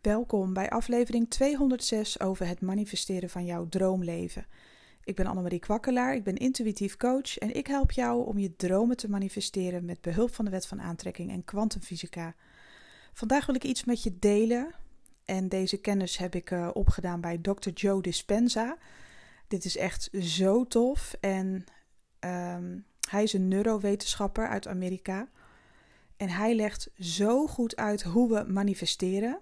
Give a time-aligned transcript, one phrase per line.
[0.00, 4.46] Welkom bij aflevering 206 over het manifesteren van jouw droomleven.
[5.04, 8.96] Ik ben Annemarie Kwakkelaar, ik ben intuïtief coach en ik help jou om je dromen
[8.96, 12.34] te manifesteren met behulp van de wet van aantrekking en kwantumfysica.
[13.12, 14.74] Vandaag wil ik iets met je delen
[15.24, 17.70] en deze kennis heb ik uh, opgedaan bij Dr.
[17.74, 18.78] Joe Dispenza.
[19.48, 21.64] Dit is echt zo tof en
[22.20, 25.28] um, hij is een neurowetenschapper uit Amerika.
[26.16, 29.40] En hij legt zo goed uit hoe we manifesteren.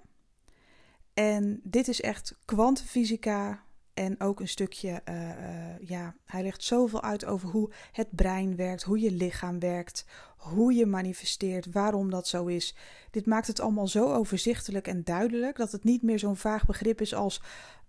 [1.19, 3.65] En dit is echt kwantumfysica
[3.95, 8.57] en ook een stukje, uh, uh, ja, hij legt zoveel uit over hoe het brein
[8.57, 10.05] werkt, hoe je lichaam werkt,
[10.37, 12.75] hoe je manifesteert, waarom dat zo is.
[13.11, 17.01] Dit maakt het allemaal zo overzichtelijk en duidelijk dat het niet meer zo'n vaag begrip
[17.01, 17.43] is als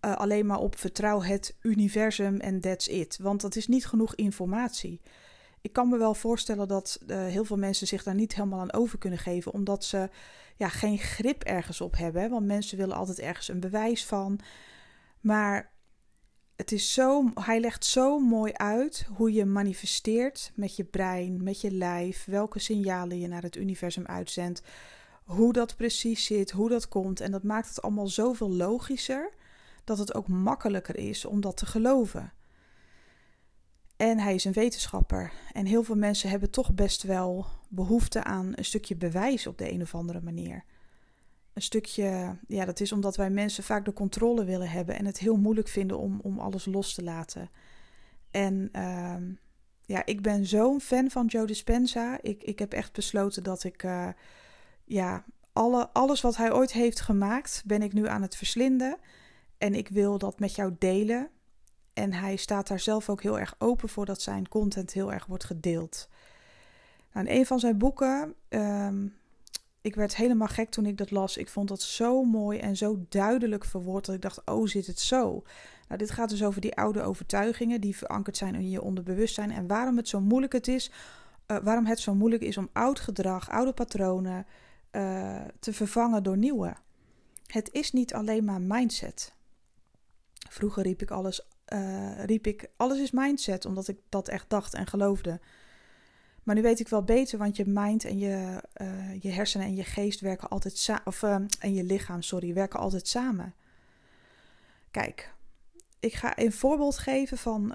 [0.06, 3.18] uh, alleen maar op vertrouw het universum en that's it.
[3.22, 5.02] Want dat is niet genoeg informatie
[5.62, 8.74] ik kan me wel voorstellen dat uh, heel veel mensen zich daar niet helemaal aan
[8.74, 10.10] over kunnen geven, omdat ze
[10.56, 12.30] ja, geen grip ergens op hebben.
[12.30, 14.40] Want mensen willen altijd ergens een bewijs van.
[15.20, 15.72] Maar
[16.56, 21.62] het is zo, hij legt zo mooi uit hoe je manifesteert met je brein, met
[21.62, 24.62] je lijf, welke signalen je naar het universum uitzendt,
[25.24, 27.20] hoe dat precies zit, hoe dat komt.
[27.20, 29.34] En dat maakt het allemaal zoveel logischer
[29.84, 32.34] dat het ook makkelijker is om dat te geloven.
[34.00, 35.32] En hij is een wetenschapper.
[35.52, 39.72] En heel veel mensen hebben toch best wel behoefte aan een stukje bewijs op de
[39.72, 40.64] een of andere manier.
[41.54, 45.20] Een stukje, ja, dat is omdat wij mensen vaak de controle willen hebben en het
[45.20, 47.50] heel moeilijk vinden om, om alles los te laten.
[48.32, 49.16] En uh,
[49.86, 52.20] ja, ik ben zo'n fan van Joe Dispenza.
[52.22, 54.10] Ik, ik heb echt besloten dat ik, uh,
[54.86, 58.98] ja, alle, alles wat hij ooit heeft gemaakt, ben ik nu aan het verslinden.
[59.58, 61.30] En ik wil dat met jou delen.
[61.94, 65.26] En hij staat daar zelf ook heel erg open voor dat zijn content heel erg
[65.26, 66.10] wordt gedeeld.
[67.14, 69.18] Nou, in een van zijn boeken, um,
[69.82, 71.38] ik werd helemaal gek toen ik dat las.
[71.38, 75.00] Ik vond dat zo mooi en zo duidelijk verwoord dat ik dacht, oh zit het
[75.00, 75.44] zo?
[75.88, 79.68] Nou, dit gaat dus over die oude overtuigingen die verankerd zijn in je onderbewustzijn en
[79.68, 80.92] waarom het zo moeilijk het is,
[81.48, 84.46] uh, waarom het zo moeilijk is om oud gedrag, oude patronen
[84.92, 86.76] uh, te vervangen door nieuwe.
[87.46, 89.34] Het is niet alleen maar mindset.
[90.50, 94.74] Vroeger riep ik alles uh, riep ik: alles is mindset, omdat ik dat echt dacht
[94.74, 95.40] en geloofde.
[96.44, 99.76] Maar nu weet ik wel beter, want je mind en je, uh, je hersenen en
[99.76, 101.06] je geest werken altijd samen.
[101.06, 103.54] Of uh, en je lichaam, sorry, werken altijd samen.
[104.92, 105.34] Kijk,
[106.00, 107.74] ik ga een voorbeeld geven van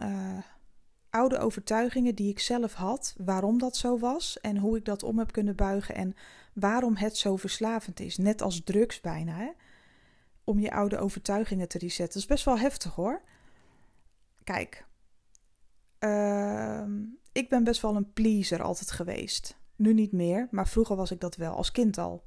[1.11, 5.19] oude overtuigingen die ik zelf had, waarom dat zo was en hoe ik dat om
[5.19, 6.15] heb kunnen buigen en
[6.53, 8.17] waarom het zo verslavend is.
[8.17, 9.51] Net als drugs bijna, hè?
[10.45, 12.07] om je oude overtuigingen te resetten.
[12.07, 13.23] Dat is best wel heftig hoor.
[14.45, 14.87] Kijk,
[16.01, 16.85] uh,
[17.33, 19.57] ik ben best wel een pleaser altijd geweest.
[19.77, 22.25] Nu niet meer, maar vroeger was ik dat wel, als kind al.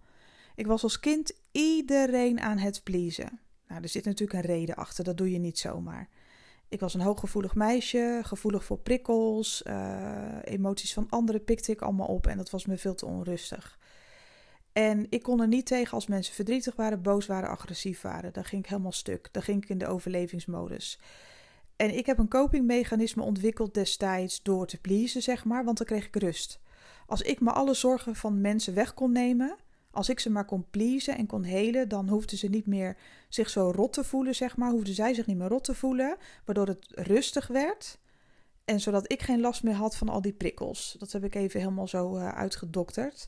[0.56, 3.40] Ik was als kind iedereen aan het pleasen.
[3.68, 6.10] Nou, er zit natuurlijk een reden achter, dat doe je niet zomaar.
[6.70, 12.08] Ik was een hooggevoelig meisje, gevoelig voor prikkels, uh, emoties van anderen pikte ik allemaal
[12.08, 13.80] op en dat was me veel te onrustig.
[14.74, 18.34] En ik kon er niet tegen als mensen verdrietig waren, boos waren, agressief waren.
[18.34, 19.30] Dan ging ik helemaal stuk.
[19.32, 21.00] Dan ging ik in de overlevingsmodus.
[21.78, 26.06] En ik heb een copingmechanisme ontwikkeld destijds door te pleasen, zeg maar, want dan kreeg
[26.06, 26.60] ik rust.
[27.06, 29.56] Als ik me alle zorgen van mensen weg kon nemen,
[29.92, 32.98] als ik ze maar kon pleasen en kon helen, dan hoefden ze niet meer
[33.30, 34.72] zich zo rot te voelen, zeg maar.
[34.72, 38.00] Hoefden zij zich niet meer rot te voelen, waardoor het rustig werd.
[38.66, 40.96] En zodat ik geen last meer had van al die prikkels.
[41.00, 43.28] Dat heb ik even helemaal zo uh, uitgedokterd.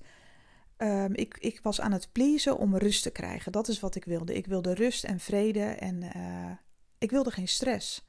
[0.78, 3.52] Um, ik, ik, was aan het pleasen om rust te krijgen.
[3.52, 4.34] Dat is wat ik wilde.
[4.34, 6.52] Ik wilde rust en vrede en uh,
[6.98, 8.09] ik wilde geen stress.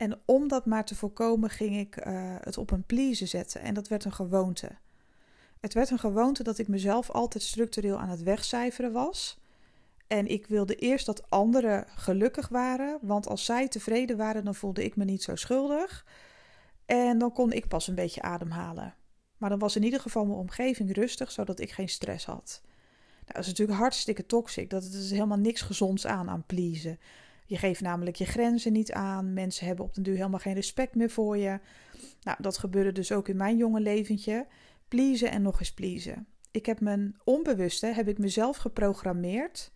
[0.00, 3.60] En om dat maar te voorkomen, ging ik uh, het op een please zetten.
[3.60, 4.70] En dat werd een gewoonte.
[5.60, 9.38] Het werd een gewoonte dat ik mezelf altijd structureel aan het wegcijferen was.
[10.06, 14.84] En ik wilde eerst dat anderen gelukkig waren, want als zij tevreden waren, dan voelde
[14.84, 16.06] ik me niet zo schuldig.
[16.86, 18.94] En dan kon ik pas een beetje ademhalen.
[19.36, 22.60] Maar dan was in ieder geval mijn omgeving rustig, zodat ik geen stress had.
[23.12, 24.70] Nou, dat is natuurlijk hartstikke toxic.
[24.70, 26.98] Dat is helemaal niks gezonds aan aan pleasen.
[27.50, 29.32] Je geeft namelijk je grenzen niet aan.
[29.32, 31.60] Mensen hebben op den duur helemaal geen respect meer voor je.
[32.22, 34.46] Nou, dat gebeurde dus ook in mijn jonge leventje.
[34.88, 36.26] Pleasen en nog eens pleasen.
[36.50, 39.72] Ik heb mijn onbewuste, heb ik mezelf geprogrammeerd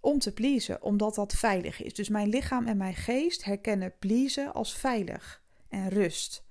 [0.00, 1.94] om te pleasen, omdat dat veilig is.
[1.94, 6.44] Dus mijn lichaam en mijn geest herkennen pleasen als veilig en rust.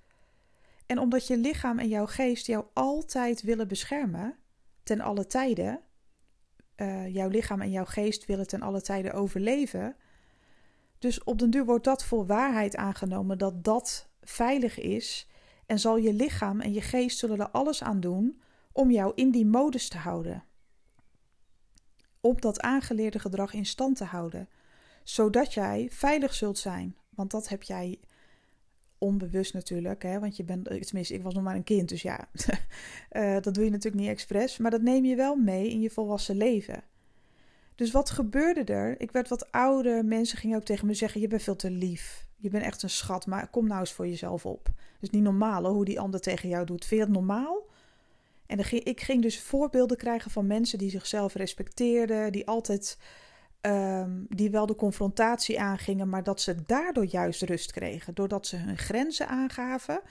[0.85, 4.37] En omdat je lichaam en jouw geest jou altijd willen beschermen,
[4.83, 5.81] ten alle tijden,
[6.81, 9.95] uh, jouw lichaam en jouw geest willen ten alle tijden overleven.
[10.99, 15.27] Dus op den duur wordt dat voor waarheid aangenomen dat dat veilig is.
[15.65, 18.41] En zal je lichaam en je geest zullen er alles aan doen
[18.71, 20.43] om jou in die modus te houden.
[22.21, 24.49] om dat aangeleerde gedrag in stand te houden,
[25.03, 26.97] zodat jij veilig zult zijn.
[27.09, 27.99] Want dat heb jij
[28.99, 30.19] onbewust natuurlijk, hè?
[30.19, 32.29] want je bent, tenminste, ik was nog maar een kind, dus ja,
[33.11, 35.89] uh, dat doe je natuurlijk niet expres, maar dat neem je wel mee in je
[35.89, 36.83] volwassen leven.
[37.79, 39.01] Dus wat gebeurde er?
[39.01, 42.27] Ik werd wat ouder, mensen gingen ook tegen me zeggen: Je bent veel te lief.
[42.35, 44.69] Je bent echt een schat, maar kom nou eens voor jezelf op.
[44.99, 46.85] Is niet normaal hoe die ander tegen jou doet.
[46.85, 47.67] Vind je dat normaal?
[48.45, 52.97] En ik ging dus voorbeelden krijgen van mensen die zichzelf respecteerden, die altijd,
[53.61, 58.13] um, die wel de confrontatie aangingen, maar dat ze daardoor juist rust kregen.
[58.13, 60.01] Doordat ze hun grenzen aangaven,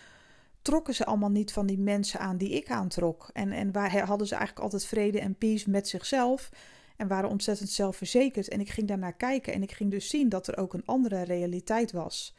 [0.62, 3.30] trokken ze allemaal niet van die mensen aan die ik aantrok.
[3.32, 6.50] En, en waar hadden ze eigenlijk altijd vrede en peace met zichzelf
[6.96, 8.48] en waren ontzettend zelfverzekerd.
[8.48, 11.22] En ik ging daarnaar kijken en ik ging dus zien dat er ook een andere
[11.22, 12.34] realiteit was.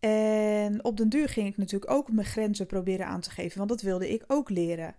[0.00, 3.70] En op den duur ging ik natuurlijk ook mijn grenzen proberen aan te geven, want
[3.70, 4.94] dat wilde ik ook leren.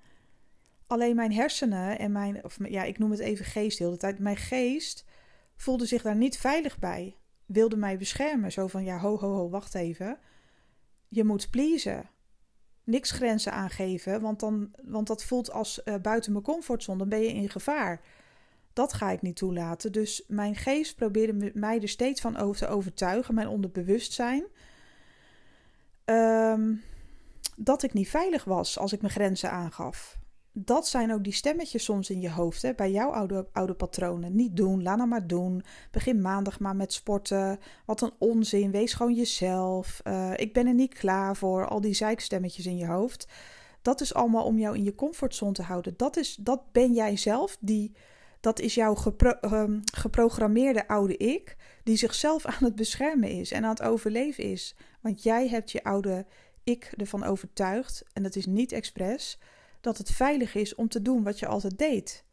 [0.92, 4.20] Alleen mijn hersenen en mijn, of ja, ik noem het even geest de hele tijd,
[4.20, 5.06] mijn geest
[5.56, 7.16] voelde zich daar niet veilig bij.
[7.46, 10.18] Wilde mij beschermen, zo van ja, ho, ho, ho, wacht even.
[11.08, 12.10] Je moet pleasen.
[12.84, 17.22] Niks grenzen aangeven, want, dan, want dat voelt als uh, buiten mijn comfortzone, dan ben
[17.22, 18.02] je in gevaar.
[18.74, 19.92] Dat ga ik niet toelaten.
[19.92, 24.44] Dus mijn geest probeerde mij er steeds van over te overtuigen, mijn onderbewustzijn,
[26.06, 26.82] um,
[27.56, 30.20] dat ik niet veilig was als ik mijn grenzen aangaf.
[30.54, 34.36] Dat zijn ook die stemmetjes soms in je hoofd, hè, bij jouw oude, oude patronen.
[34.36, 35.64] Niet doen, laat nou maar doen.
[35.92, 37.60] Begin maandag maar met sporten.
[37.86, 40.02] Wat een onzin, wees gewoon jezelf.
[40.08, 41.68] Uh, ik ben er niet klaar voor.
[41.68, 43.28] Al die zeikstemmetjes in je hoofd.
[43.82, 45.94] Dat is allemaal om jou in je comfortzone te houden.
[45.98, 47.96] Dat, is, dat ben jij zelf, die
[48.42, 53.70] dat is jouw ehm, geprogrammeerde oude ik, die zichzelf aan het beschermen is en aan
[53.70, 54.76] het overleven is.
[55.02, 56.26] Want jij hebt je oude
[56.64, 59.40] ik ervan overtuigd, en dat is niet expres,
[59.82, 62.26] dat het veilig is om te doen wat je altijd deed.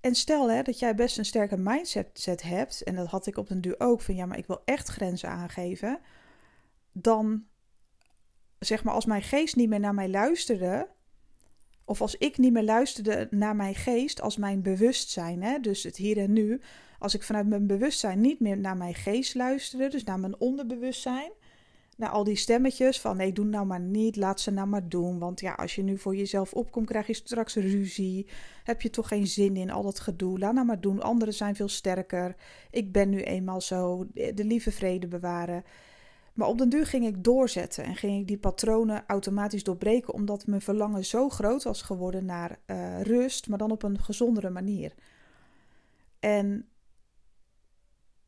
[0.00, 3.48] En stel hè, dat jij best een sterke mindset hebt, en dat had ik op
[3.48, 6.00] den duur ook, van ja, maar ik wil echt grenzen aangeven,
[6.92, 7.44] dan
[8.58, 10.88] zeg maar als mijn geest niet meer naar mij luisterde,
[11.84, 15.96] of als ik niet meer luisterde naar mijn geest, als mijn bewustzijn, hè, dus het
[15.96, 16.60] hier en nu,
[16.98, 21.32] als ik vanuit mijn bewustzijn niet meer naar mijn geest luisterde, dus naar mijn onderbewustzijn,
[22.00, 25.18] naar al die stemmetjes van nee, doe nou maar niet, laat ze nou maar doen.
[25.18, 28.26] Want ja, als je nu voor jezelf opkomt, krijg je straks ruzie.
[28.64, 30.38] Heb je toch geen zin in al dat gedoe?
[30.38, 32.36] Laat nou maar doen, anderen zijn veel sterker.
[32.70, 35.64] Ik ben nu eenmaal zo, de lieve vrede bewaren.
[36.34, 40.46] Maar op den duur ging ik doorzetten en ging ik die patronen automatisch doorbreken, omdat
[40.46, 44.94] mijn verlangen zo groot was geworden naar uh, rust, maar dan op een gezondere manier.
[46.20, 46.68] En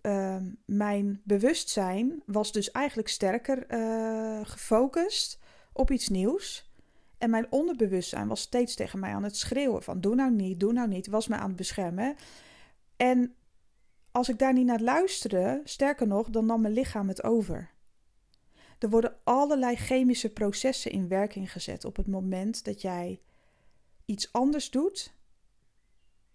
[0.03, 5.39] uh, mijn bewustzijn was dus eigenlijk sterker uh, gefocust
[5.73, 6.71] op iets nieuws.
[7.19, 10.73] En mijn onderbewustzijn was steeds tegen mij aan het schreeuwen van doe nou niet, doe
[10.73, 12.17] nou niet, was mij aan het beschermen.
[12.97, 13.35] En
[14.11, 17.71] als ik daar niet naar luisterde, sterker nog, dan nam mijn lichaam het over.
[18.79, 23.21] Er worden allerlei chemische processen in werking gezet op het moment dat jij
[24.05, 25.15] iets anders doet.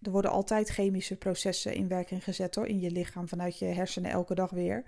[0.02, 4.10] Er worden altijd chemische processen in werking gezet hoor, in je lichaam vanuit je hersenen
[4.10, 4.84] elke dag weer.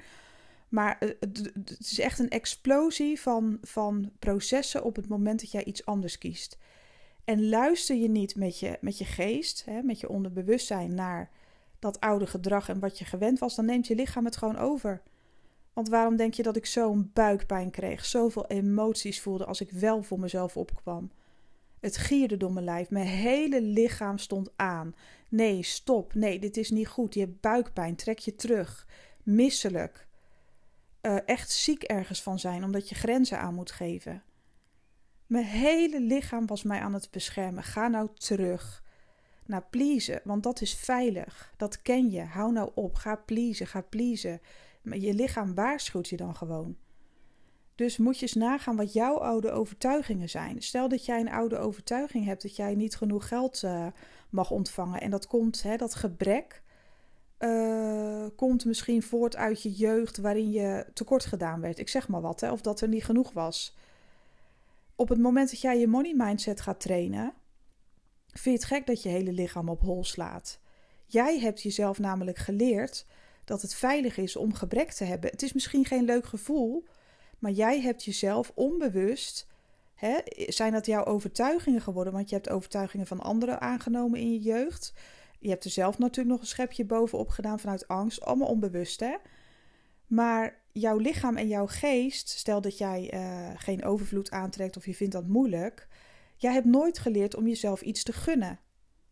[0.68, 5.84] Maar het is echt een explosie van, van processen op het moment dat jij iets
[5.86, 6.58] anders kiest.
[7.24, 11.30] En luister je niet met je, met je geest, hè, met je onderbewustzijn naar
[11.78, 15.02] dat oude gedrag en wat je gewend was, dan neemt je lichaam het gewoon over.
[15.72, 20.02] Want waarom denk je dat ik zo'n buikpijn kreeg, zoveel emoties voelde als ik wel
[20.02, 21.10] voor mezelf opkwam?
[21.80, 24.94] Het gierde door mijn lijf, mijn hele lichaam stond aan.
[25.28, 27.14] Nee, stop, nee, dit is niet goed.
[27.14, 28.86] Je hebt buikpijn, trek je terug.
[29.22, 30.06] Misselijk.
[31.02, 34.22] Uh, echt ziek ergens van zijn, omdat je grenzen aan moet geven.
[35.26, 37.62] Mijn hele lichaam was mij aan het beschermen.
[37.62, 38.84] Ga nou terug.
[39.46, 41.52] Naar pleasen, want dat is veilig.
[41.56, 42.20] Dat ken je.
[42.20, 42.94] Hou nou op.
[42.94, 44.40] Ga pleasen, ga pleasen.
[44.82, 46.76] Maar je lichaam waarschuwt je dan gewoon.
[47.80, 50.62] Dus moet je eens nagaan wat jouw oude overtuigingen zijn.
[50.62, 53.86] Stel dat jij een oude overtuiging hebt dat jij niet genoeg geld uh,
[54.30, 55.00] mag ontvangen.
[55.00, 56.62] En dat komt, hè, dat gebrek,
[57.38, 61.78] uh, komt misschien voort uit je jeugd waarin je tekort gedaan werd.
[61.78, 63.76] Ik zeg maar wat, hè, of dat er niet genoeg was.
[64.94, 67.32] Op het moment dat jij je money mindset gaat trainen,
[68.26, 70.60] vind je het gek dat je hele lichaam op hol slaat.
[71.06, 73.06] Jij hebt jezelf namelijk geleerd
[73.44, 75.30] dat het veilig is om gebrek te hebben.
[75.30, 76.84] Het is misschien geen leuk gevoel,
[77.40, 79.48] maar jij hebt jezelf onbewust.
[79.94, 82.12] Hè, zijn dat jouw overtuigingen geworden?
[82.12, 84.92] Want je hebt overtuigingen van anderen aangenomen in je jeugd.
[85.38, 88.20] Je hebt er zelf natuurlijk nog een schepje bovenop gedaan vanuit angst.
[88.20, 89.16] Allemaal onbewust, hè?
[90.06, 94.94] Maar jouw lichaam en jouw geest, stel dat jij uh, geen overvloed aantrekt of je
[94.94, 95.88] vindt dat moeilijk.
[96.36, 98.58] Jij hebt nooit geleerd om jezelf iets te gunnen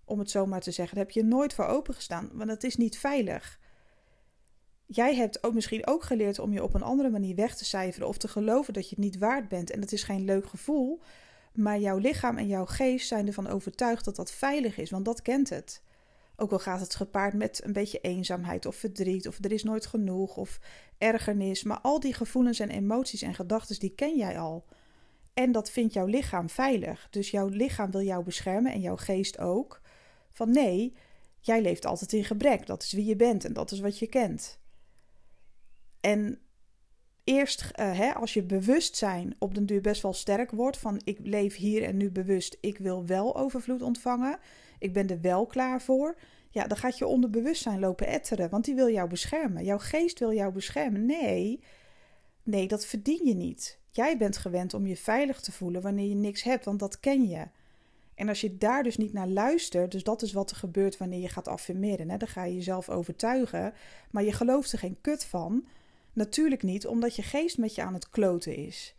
[0.04, 0.96] om het zo maar te zeggen.
[0.96, 3.58] Daar heb je nooit voor opengestaan, want het is niet veilig.
[4.90, 8.08] Jij hebt ook misschien ook geleerd om je op een andere manier weg te cijferen
[8.08, 9.70] of te geloven dat je het niet waard bent.
[9.70, 11.00] En dat is geen leuk gevoel,
[11.52, 15.22] maar jouw lichaam en jouw geest zijn ervan overtuigd dat dat veilig is, want dat
[15.22, 15.82] kent het.
[16.36, 19.86] Ook al gaat het gepaard met een beetje eenzaamheid of verdriet of er is nooit
[19.86, 20.60] genoeg of
[20.98, 24.64] ergernis, maar al die gevoelens en emoties en gedachten die ken jij al.
[25.34, 27.06] En dat vindt jouw lichaam veilig.
[27.10, 29.80] Dus jouw lichaam wil jou beschermen en jouw geest ook.
[30.32, 30.94] Van nee,
[31.40, 32.66] jij leeft altijd in gebrek.
[32.66, 34.58] Dat is wie je bent en dat is wat je kent.
[36.00, 36.38] En
[37.24, 41.18] eerst, uh, hè, als je bewustzijn op den duur best wel sterk wordt, van ik
[41.22, 44.38] leef hier en nu bewust, ik wil wel overvloed ontvangen,
[44.78, 46.18] ik ben er wel klaar voor,
[46.50, 49.64] ja, dan gaat je onderbewustzijn lopen etteren, want die wil jou beschermen.
[49.64, 51.06] Jouw geest wil jou beschermen.
[51.06, 51.62] Nee,
[52.42, 53.78] nee, dat verdien je niet.
[53.90, 57.28] Jij bent gewend om je veilig te voelen wanneer je niks hebt, want dat ken
[57.28, 57.46] je.
[58.14, 61.20] En als je daar dus niet naar luistert, dus dat is wat er gebeurt wanneer
[61.20, 62.10] je gaat affirmeren.
[62.10, 62.16] Hè?
[62.16, 63.72] Dan ga je jezelf overtuigen,
[64.10, 65.66] maar je gelooft er geen kut van.
[66.18, 68.94] Natuurlijk niet, omdat je geest met je aan het kloten is.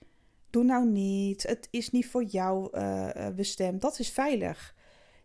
[0.50, 4.76] Doe nou niet, het is niet voor jou uh, bestemd, dat is veilig.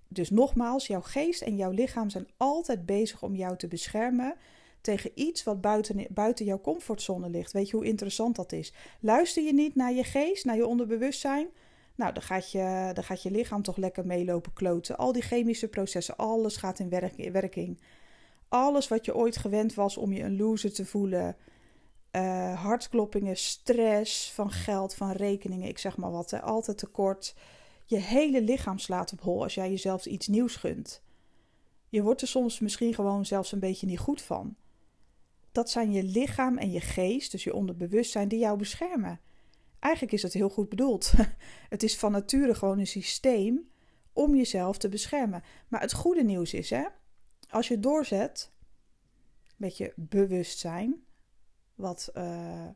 [0.08, 4.34] Dus nogmaals, jouw geest en jouw lichaam zijn altijd bezig om jou te beschermen
[4.80, 7.52] tegen iets wat buiten, buiten jouw comfortzone ligt.
[7.52, 8.72] Weet je hoe interessant dat is?
[9.00, 11.48] Luister je niet naar je geest, naar je onderbewustzijn?
[11.94, 14.96] Nou, dan gaat je, dan gaat je lichaam toch lekker meelopen kloten.
[14.96, 16.88] Al die chemische processen, alles gaat in
[17.32, 17.80] werking.
[18.48, 21.36] Alles wat je ooit gewend was om je een loser te voelen.
[22.16, 26.30] Uh, hartkloppingen, stress van geld, van rekeningen, ik zeg maar wat.
[26.30, 26.42] Hè.
[26.42, 27.34] Altijd tekort.
[27.86, 31.02] Je hele lichaam slaat op hol als jij jezelf iets nieuws gunt.
[31.88, 34.56] Je wordt er soms misschien gewoon zelfs een beetje niet goed van.
[35.52, 39.20] Dat zijn je lichaam en je geest, dus je onderbewustzijn, die jou beschermen.
[39.78, 41.12] Eigenlijk is het heel goed bedoeld.
[41.68, 43.68] het is van nature gewoon een systeem
[44.12, 45.42] om jezelf te beschermen.
[45.68, 46.84] Maar het goede nieuws is, hè,
[47.50, 48.52] als je doorzet
[49.56, 51.03] met je bewustzijn,
[51.74, 52.66] wat uh,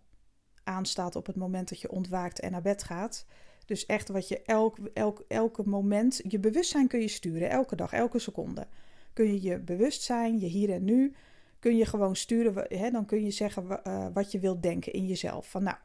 [0.65, 3.27] aanstaat op het moment dat je ontwaakt en naar bed gaat.
[3.67, 7.93] Dus echt wat je elk, elk, elke moment, je bewustzijn kun je sturen, elke dag,
[7.93, 8.67] elke seconde.
[9.13, 11.15] Kun je je bewustzijn, je hier en nu,
[11.59, 12.79] kun je gewoon sturen.
[12.79, 15.51] Hè, dan kun je zeggen uh, wat je wilt denken in jezelf.
[15.51, 15.77] Van nou,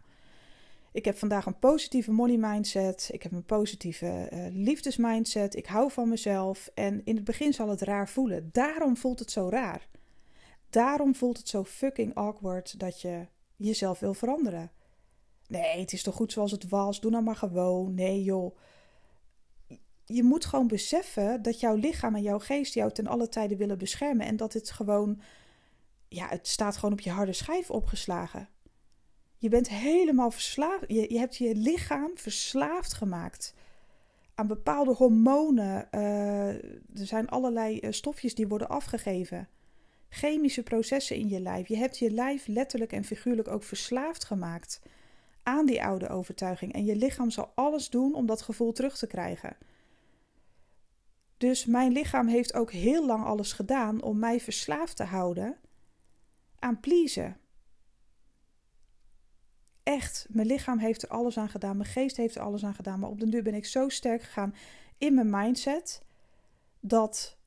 [0.91, 3.10] ik heb vandaag een positieve money mindset.
[3.12, 5.55] Ik heb een positieve uh, liefdesmindset.
[5.55, 6.70] Ik hou van mezelf.
[6.74, 8.50] En in het begin zal het raar voelen.
[8.51, 9.88] Daarom voelt het zo raar.
[10.74, 14.72] Daarom voelt het zo fucking awkward dat je jezelf wil veranderen.
[15.48, 17.00] Nee, het is toch goed zoals het was.
[17.00, 17.94] Doe nou maar gewoon.
[17.94, 18.58] Nee, joh.
[20.06, 23.77] Je moet gewoon beseffen dat jouw lichaam en jouw geest jou ten alle tijden willen
[23.77, 24.25] beschermen.
[24.25, 25.22] En dat het gewoon.
[26.08, 28.50] Ja, het staat gewoon op je harde schijf opgeslagen.
[29.38, 30.84] Je bent helemaal verslaafd.
[30.88, 33.53] Je, hebt je lichaam verslaafd gemaakt
[34.36, 35.88] aan bepaalde hormonen.
[35.92, 36.48] Uh,
[37.00, 39.48] er zijn allerlei uh, stofjes die worden afgegeven.
[40.13, 41.67] Chemische processen in je lijf.
[41.67, 44.82] Je hebt je lijf letterlijk en figuurlijk ook verslaafd gemaakt
[45.43, 46.74] aan die oude overtuiging.
[46.74, 49.58] En je lichaam zal alles doen om dat gevoel terug te krijgen.
[51.38, 55.58] Dus mijn lichaam heeft ook heel lang alles gedaan om mij verslaafd te houden
[56.60, 57.38] aan pleasen.
[59.84, 63.00] Echt, mijn lichaam heeft er alles aan gedaan, mijn geest heeft er alles aan gedaan.
[63.00, 64.55] Maar op den duur ben ik zo sterk gegaan
[64.98, 66.01] in mijn mindset
[66.79, 67.38] dat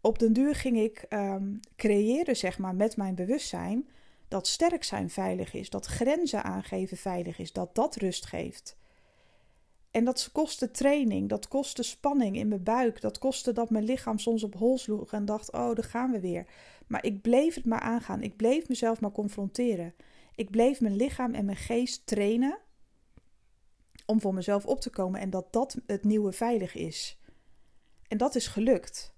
[0.00, 3.88] op den duur ging ik um, creëren, zeg maar, met mijn bewustzijn
[4.28, 8.76] dat sterk zijn veilig is, dat grenzen aangeven veilig is, dat dat rust geeft.
[9.90, 14.18] En dat kostte training, dat kostte spanning in mijn buik, dat kostte dat mijn lichaam
[14.18, 16.46] soms op hol sloeg en dacht: oh, daar gaan we weer.
[16.86, 19.94] Maar ik bleef het maar aangaan, ik bleef mezelf maar confronteren.
[20.34, 22.58] Ik bleef mijn lichaam en mijn geest trainen
[24.06, 27.18] om voor mezelf op te komen en dat dat het nieuwe veilig is.
[28.08, 29.16] En dat is gelukt.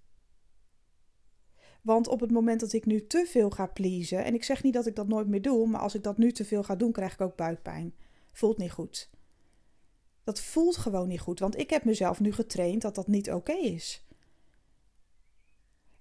[1.83, 4.75] Want op het moment dat ik nu te veel ga pleasen, en ik zeg niet
[4.75, 6.93] dat ik dat nooit meer doe, maar als ik dat nu te veel ga doen,
[6.93, 7.95] krijg ik ook buikpijn.
[8.33, 9.11] Voelt niet goed.
[10.25, 13.53] Dat voelt gewoon niet goed, want ik heb mezelf nu getraind dat dat niet oké
[13.53, 14.05] is.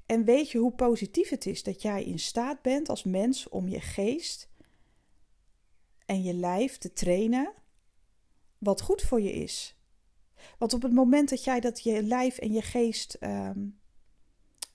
[0.05, 3.67] En weet je hoe positief het is dat jij in staat bent als mens om
[3.67, 4.49] je geest
[6.05, 7.53] en je lijf te trainen
[8.57, 9.77] wat goed voor je is?
[10.57, 13.78] Want op het moment dat jij dat je lijf en je geest um,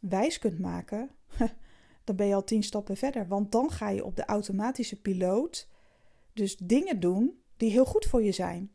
[0.08, 1.10] wijs kunt maken,
[2.04, 3.28] dan ben je al tien stappen verder.
[3.28, 5.68] Want dan ga je op de automatische piloot
[6.32, 8.72] dus dingen doen die heel goed voor je zijn.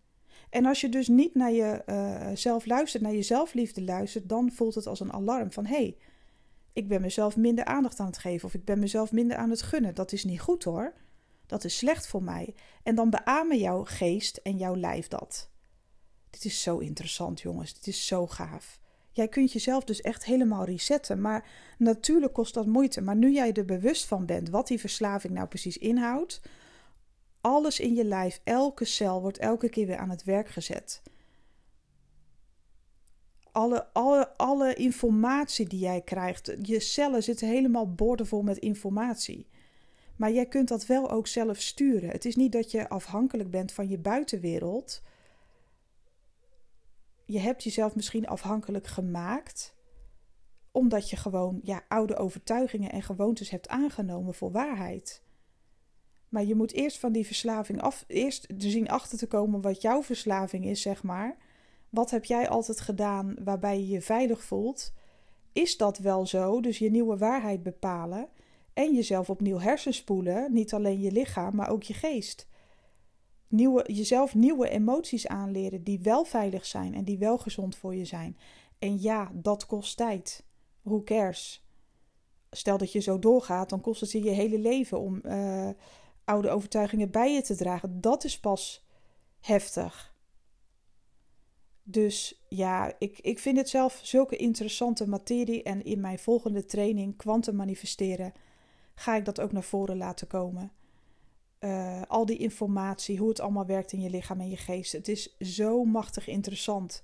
[0.49, 4.75] En als je dus niet naar jezelf uh, luistert, naar je zelfliefde luistert, dan voelt
[4.75, 5.97] het als een alarm van hé, hey,
[6.73, 9.61] ik ben mezelf minder aandacht aan het geven of ik ben mezelf minder aan het
[9.61, 9.95] gunnen.
[9.95, 10.93] Dat is niet goed hoor.
[11.45, 12.55] Dat is slecht voor mij.
[12.83, 15.49] En dan beamen jouw geest en jouw lijf dat.
[16.29, 17.73] Dit is zo interessant, jongens.
[17.73, 18.79] Dit is zo gaaf.
[19.19, 21.21] Jij kunt jezelf dus echt helemaal resetten.
[21.21, 21.45] Maar
[21.77, 23.01] natuurlijk kost dat moeite.
[23.01, 26.41] Maar nu jij er bewust van bent wat die verslaving nou precies inhoudt,
[27.41, 31.01] alles in je lijf, elke cel wordt elke keer weer aan het werk gezet.
[33.51, 39.47] Alle, alle, alle informatie die jij krijgt, je cellen zitten helemaal boordevol met informatie.
[40.15, 42.09] Maar jij kunt dat wel ook zelf sturen.
[42.09, 45.01] Het is niet dat je afhankelijk bent van je buitenwereld.
[47.31, 49.75] Je hebt jezelf misschien afhankelijk gemaakt
[50.71, 55.23] omdat je gewoon ja, oude overtuigingen en gewoontes hebt aangenomen voor waarheid.
[56.29, 60.03] Maar je moet eerst van die verslaving af, eerst zien achter te komen wat jouw
[60.03, 61.37] verslaving is, zeg maar.
[61.89, 64.93] Wat heb jij altijd gedaan waarbij je je veilig voelt?
[65.53, 66.61] Is dat wel zo?
[66.61, 68.27] Dus je nieuwe waarheid bepalen
[68.73, 72.47] en jezelf opnieuw hersenspoelen, niet alleen je lichaam, maar ook je geest.
[73.49, 78.05] Nieuwe, jezelf nieuwe emoties aanleren die wel veilig zijn en die wel gezond voor je
[78.05, 78.37] zijn.
[78.79, 80.45] En ja, dat kost tijd.
[80.81, 81.67] Who cares?
[82.51, 85.69] Stel dat je zo doorgaat, dan kost het je je hele leven om uh,
[86.23, 88.01] oude overtuigingen bij je te dragen.
[88.01, 88.85] Dat is pas
[89.39, 90.15] heftig.
[91.83, 95.63] Dus ja, ik, ik vind het zelf zulke interessante materie.
[95.63, 98.33] En in mijn volgende training, kwantum manifesteren,
[98.95, 100.71] ga ik dat ook naar voren laten komen.
[101.59, 104.91] Uh, al die informatie, hoe het allemaal werkt in je lichaam en je geest.
[104.91, 107.03] Het is zo machtig interessant.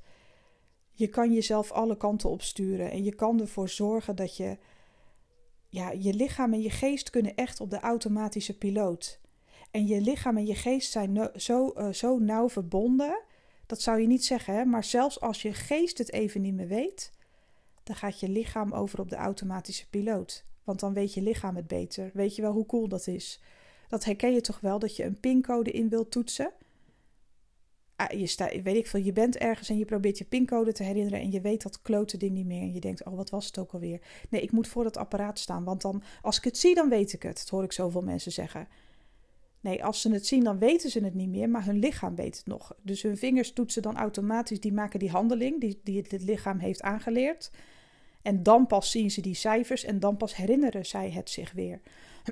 [0.92, 4.58] Je kan jezelf alle kanten opsturen en je kan ervoor zorgen dat je
[5.68, 9.20] ja, je lichaam en je geest kunnen echt op de automatische piloot.
[9.72, 13.22] En je lichaam en je geest zijn zo, uh, zo nauw verbonden.
[13.66, 14.66] Dat zou je niet zeggen, hè?
[14.66, 17.12] maar zelfs als je geest het even niet meer weet,
[17.84, 20.46] dan gaat je lichaam over op de automatische piloot.
[20.64, 22.10] Want dan weet je lichaam het beter.
[22.14, 23.42] Weet je wel hoe cool dat is?
[23.88, 26.52] Dat herken je toch wel dat je een pincode in wilt toetsen?
[27.96, 30.84] Ah, je, sta, weet ik veel, je bent ergens en je probeert je pincode te
[30.84, 32.62] herinneren en je weet dat klote ding niet meer.
[32.62, 34.02] En je denkt, oh, wat was het ook alweer?
[34.30, 37.14] Nee, ik moet voor dat apparaat staan, want dan, als ik het zie, dan weet
[37.14, 37.38] ik het.
[37.38, 38.68] Dat hoor ik zoveel mensen zeggen.
[39.60, 42.38] Nee, als ze het zien, dan weten ze het niet meer, maar hun lichaam weet
[42.38, 42.76] het nog.
[42.82, 46.82] Dus hun vingers toetsen dan automatisch, die maken die handeling die, die het lichaam heeft
[46.82, 47.52] aangeleerd.
[48.22, 51.82] En dan pas zien ze die cijfers en dan pas herinneren zij het zich weer.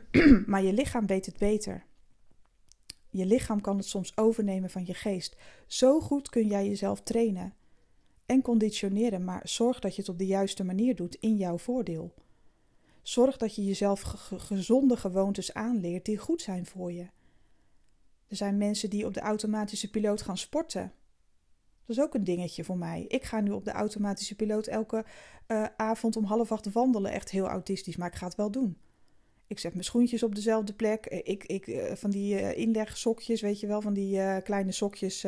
[0.52, 1.86] maar je lichaam weet het beter.
[3.10, 5.36] Je lichaam kan het soms overnemen van je geest.
[5.68, 7.54] Zo goed kun jij jezelf trainen
[8.26, 12.14] en conditioneren, maar zorg dat je het op de juiste manier doet in jouw voordeel.
[13.02, 14.02] Zorg dat je jezelf
[14.38, 17.08] gezonde gewoontes aanleert die goed zijn voor je.
[18.28, 20.94] Er zijn mensen die op de automatische piloot gaan sporten.
[21.86, 23.06] Dat is ook een dingetje voor mij.
[23.08, 25.06] Ik ga nu op de automatische piloot elke
[25.48, 27.12] uh, avond om half acht wandelen.
[27.12, 28.78] Echt heel autistisch, maar ik ga het wel doen.
[29.54, 31.06] Ik zet mijn schoentjes op dezelfde plek.
[31.06, 35.26] Eh, ik, ik, eh, van die uh, inlegsokjes, weet je wel, van die kleine sokjes.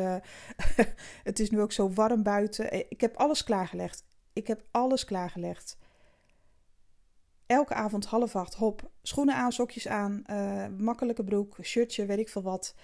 [1.30, 2.90] het is nu ook zo warm buiten.
[2.90, 4.04] Ik heb alles klaargelegd.
[4.32, 5.76] Ik heb alles klaargelegd.
[7.46, 10.24] Elke avond half acht, hop, schoenen aan, sokjes aan,
[10.78, 12.74] makkelijke broek, shirtje, weet ik veel wat.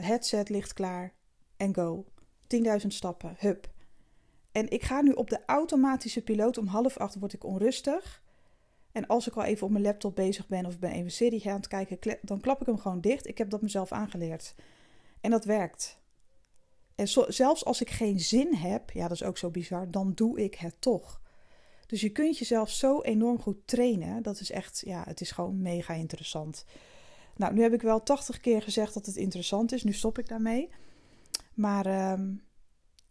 [0.00, 1.14] headset ligt klaar
[1.56, 2.04] en go.
[2.80, 3.72] 10.000 stappen, hup.
[4.52, 6.58] En ik ga nu op de automatische piloot.
[6.58, 8.22] Om half acht word ik onrustig.
[8.94, 11.50] En als ik al even op mijn laptop bezig ben of ben even een serie
[11.50, 13.28] aan het kijken, dan klap ik hem gewoon dicht.
[13.28, 14.54] Ik heb dat mezelf aangeleerd.
[15.20, 15.98] En dat werkt.
[16.94, 20.42] En zelfs als ik geen zin heb, ja, dat is ook zo bizar, dan doe
[20.42, 21.20] ik het toch.
[21.86, 24.22] Dus je kunt jezelf zo enorm goed trainen.
[24.22, 26.64] Dat is echt, ja, het is gewoon mega interessant.
[27.36, 29.84] Nou, nu heb ik wel 80 keer gezegd dat het interessant is.
[29.84, 30.68] Nu stop ik daarmee.
[31.54, 32.28] Maar uh,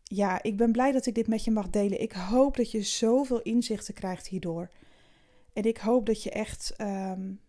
[0.03, 2.01] ja, ik ben blij dat ik dit met je mag delen.
[2.01, 4.69] Ik hoop dat je zoveel inzichten krijgt hierdoor.
[5.53, 7.39] En ik hoop dat je echt um,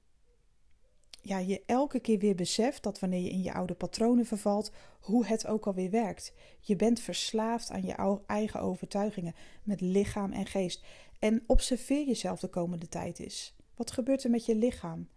[1.24, 5.26] ja, je elke keer weer beseft dat wanneer je in je oude patronen vervalt, hoe
[5.26, 6.32] het ook alweer werkt.
[6.60, 10.84] Je bent verslaafd aan je eigen overtuigingen met lichaam en geest.
[11.18, 13.54] En observeer jezelf de komende tijd eens.
[13.74, 15.08] Wat gebeurt er met je lichaam?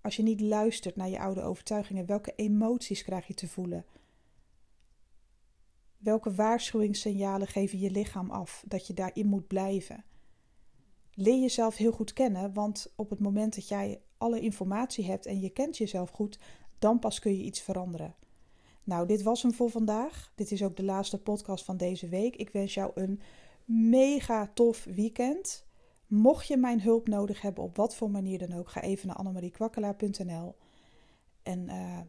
[0.00, 3.84] Als je niet luistert naar je oude overtuigingen, welke emoties krijg je te voelen?
[5.96, 10.04] Welke waarschuwingssignalen geven je lichaam af dat je daarin moet blijven?
[11.18, 15.40] Leer jezelf heel goed kennen, want op het moment dat jij alle informatie hebt en
[15.40, 16.38] je kent jezelf goed,
[16.78, 18.14] dan pas kun je iets veranderen.
[18.84, 20.32] Nou, dit was hem voor vandaag.
[20.34, 22.36] Dit is ook de laatste podcast van deze week.
[22.36, 23.20] Ik wens jou een
[23.64, 25.66] mega tof weekend.
[26.06, 29.16] Mocht je mijn hulp nodig hebben, op wat voor manier dan ook, ga even naar
[29.16, 30.56] annemariekwakkelaar.nl.
[31.42, 32.00] En uh,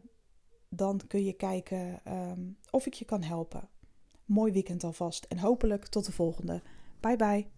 [0.68, 3.68] dan kun je kijken um, of ik je kan helpen
[4.28, 6.62] mooi weekend alvast en hopelijk tot de volgende.
[7.00, 7.57] Bye bye.